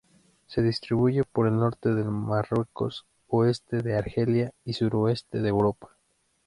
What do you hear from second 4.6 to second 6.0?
y suroeste de Europa.